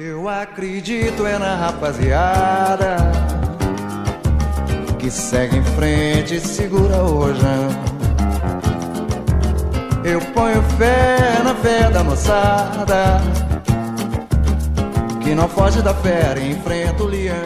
[0.00, 2.98] Eu acredito é na rapaziada
[4.96, 7.24] que segue em frente e segura o.
[10.04, 13.20] Eu ponho fé na fé da moçada
[15.20, 17.44] que não foge da fera e enfrenta o leão.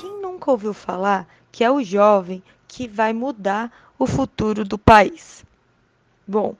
[0.00, 5.44] Quem nunca ouviu falar que é o jovem que vai mudar o futuro do país?
[6.26, 6.54] Bom,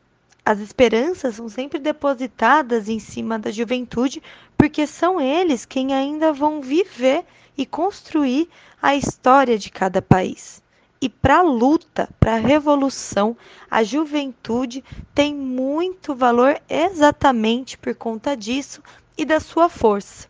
[0.46, 4.22] as esperanças são sempre depositadas em cima da juventude,
[4.56, 7.24] porque são eles quem ainda vão viver
[7.58, 8.48] e construir
[8.80, 10.62] a história de cada país.
[11.00, 13.36] E para a luta, para a revolução,
[13.68, 18.80] a juventude tem muito valor exatamente por conta disso
[19.18, 20.28] e da sua força.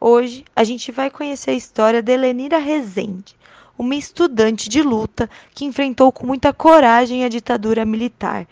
[0.00, 3.36] Hoje a gente vai conhecer a história de Helenira Rezende,
[3.78, 8.48] uma estudante de luta que enfrentou com muita coragem a ditadura militar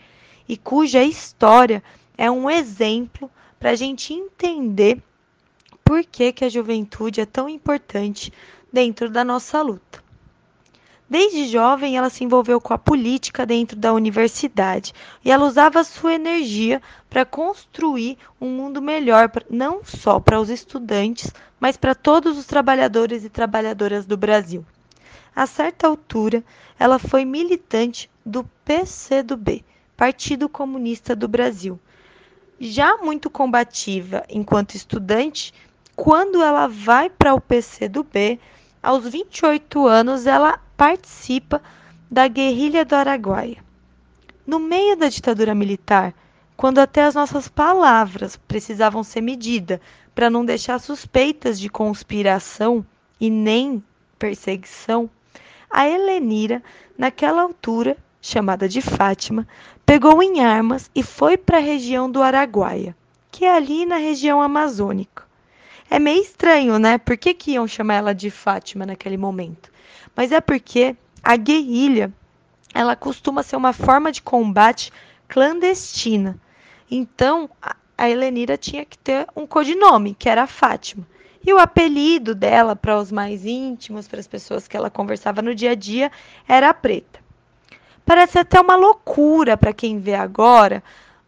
[0.47, 1.83] e cuja história
[2.17, 3.29] é um exemplo
[3.59, 5.01] para a gente entender
[5.83, 8.31] por que, que a juventude é tão importante
[8.71, 10.03] dentro da nossa luta.
[11.09, 16.15] Desde jovem, ela se envolveu com a política dentro da universidade e ela usava sua
[16.15, 22.45] energia para construir um mundo melhor, não só para os estudantes, mas para todos os
[22.45, 24.65] trabalhadores e trabalhadoras do Brasil.
[25.35, 26.43] A certa altura,
[26.79, 29.63] ela foi militante do PCdoB,
[30.03, 31.79] Partido Comunista do Brasil.
[32.59, 35.53] Já muito combativa enquanto estudante,
[35.95, 38.37] quando ela vai para o PCdoB,
[38.81, 41.61] aos 28 anos, ela participa
[42.11, 43.63] da guerrilha do Araguaia.
[44.45, 46.13] No meio da ditadura militar,
[46.57, 49.79] quando até as nossas palavras precisavam ser medidas
[50.13, 52.85] para não deixar suspeitas de conspiração
[53.21, 53.81] e nem
[54.19, 55.09] perseguição,
[55.69, 56.61] a Helenira,
[56.97, 57.95] naquela altura,
[58.25, 59.45] chamada de Fátima,
[59.85, 62.95] pegou em armas e foi para a região do Araguaia,
[63.29, 65.23] que é ali na região amazônica.
[65.89, 66.97] É meio estranho, né?
[66.97, 69.69] Por que, que iam chamar ela de Fátima naquele momento?
[70.15, 72.13] Mas é porque a guerrilha
[72.73, 74.89] ela costuma ser uma forma de combate
[75.27, 76.39] clandestina.
[76.89, 77.49] Então,
[77.97, 81.05] a Helenira tinha que ter um codinome, que era Fátima.
[81.45, 85.53] E o apelido dela, para os mais íntimos, para as pessoas que ela conversava no
[85.53, 86.09] dia a dia,
[86.47, 87.22] era a Preta.
[88.05, 90.83] Parece até uma loucura para quem vê agora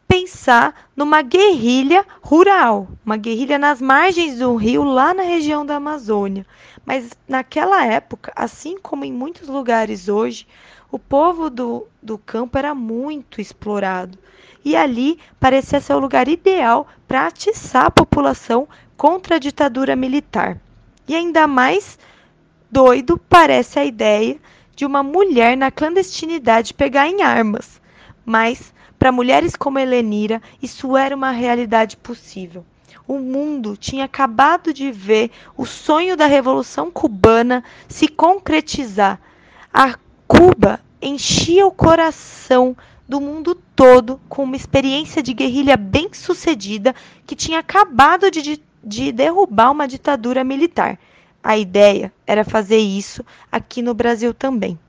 [0.07, 6.45] pensar numa guerrilha rural, uma guerrilha nas margens do rio, lá na região da Amazônia.
[6.85, 10.47] Mas naquela época, assim como em muitos lugares hoje,
[10.91, 14.17] o povo do, do campo era muito explorado.
[14.63, 20.57] E ali parecia ser o lugar ideal para atiçar a população contra a ditadura militar.
[21.07, 21.99] E ainda mais
[22.71, 24.37] doido parece a ideia
[24.75, 27.81] de uma mulher na clandestinidade pegar em armas.
[28.25, 32.65] Mas, para mulheres como Helenira, isso era uma realidade possível.
[33.07, 39.19] O mundo tinha acabado de ver o sonho da Revolução Cubana se concretizar.
[39.71, 39.95] A
[40.27, 42.75] Cuba enchia o coração
[43.07, 46.95] do mundo todo com uma experiência de guerrilha bem sucedida
[47.27, 50.97] que tinha acabado de, de derrubar uma ditadura militar.
[51.45, 54.79] A ideia era fazer isso aqui no Brasil também.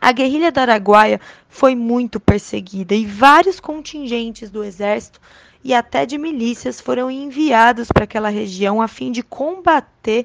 [0.00, 1.20] A guerrilha da Araguaia
[1.50, 5.20] foi muito perseguida e vários contingentes do exército
[5.62, 10.24] e até de milícias foram enviados para aquela região a fim de combater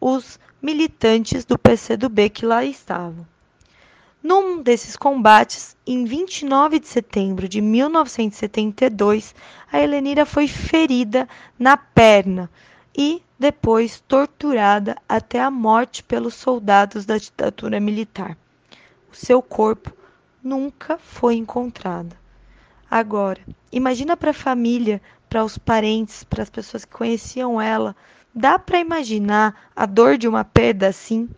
[0.00, 3.24] os militantes do PCdoB que lá estavam.
[4.20, 9.36] Num desses combates, em 29 de setembro de 1972,
[9.70, 12.50] a Helenira foi ferida na perna
[12.96, 18.36] e depois torturada até a morte pelos soldados da ditadura militar.
[19.12, 19.92] O seu corpo
[20.42, 22.16] nunca foi encontrado.
[22.90, 23.40] Agora,
[23.70, 27.94] imagina para a família, para os parentes, para as pessoas que conheciam ela,
[28.34, 31.28] dá para imaginar a dor de uma perda assim?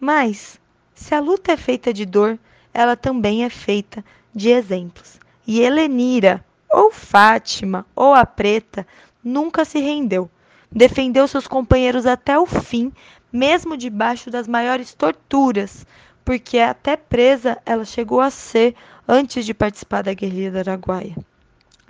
[0.00, 0.58] Mas,
[0.94, 2.38] se a luta é feita de dor,
[2.72, 4.02] ela também é feita
[4.34, 5.20] de exemplos.
[5.46, 8.86] E Helenira, ou Fátima, ou a Preta,
[9.22, 10.30] nunca se rendeu
[10.70, 12.92] defendeu seus companheiros até o fim,
[13.32, 15.86] mesmo debaixo das maiores torturas,
[16.24, 18.74] porque até presa ela chegou a ser
[19.06, 21.16] antes de participar da guerrilha do Araguaia.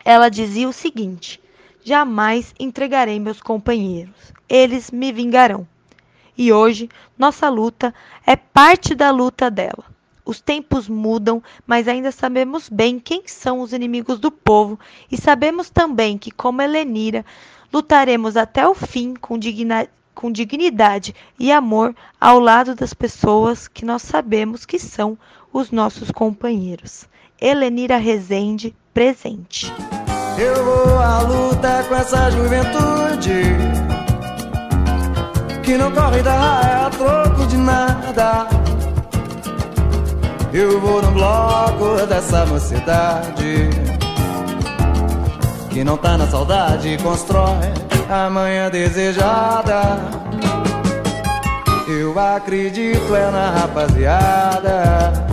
[0.05, 1.41] Ela dizia o seguinte:
[1.83, 5.67] Jamais entregarei meus companheiros, eles me vingarão.
[6.37, 7.95] E hoje, nossa luta
[8.27, 9.96] é parte da luta dela.
[10.27, 14.77] Os tempos mudam, mas ainda sabemos bem quem são os inimigos do povo
[15.11, 17.25] e sabemos também que, como Helenira,
[17.73, 23.85] lutaremos até o fim com, digna, com dignidade e amor ao lado das pessoas que
[23.85, 25.17] nós sabemos que são
[25.53, 27.05] os nossos companheiros.
[27.41, 29.73] Helenira Rezende, presente.
[30.37, 33.57] Eu vou à luta com essa juventude
[35.63, 38.56] que não corre da raia a troco de nada.
[40.59, 43.69] Eu vou no bloco dessa mocidade
[45.69, 47.75] que não tá na saudade constrói
[48.09, 49.99] a manhã desejada.
[51.87, 55.26] Eu acredito é na rapaziada